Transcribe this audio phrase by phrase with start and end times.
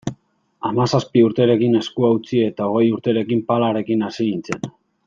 [0.69, 4.71] Hamazazpi urterekin eskua utzi eta hogei urterekin palarekin hasi nintzen.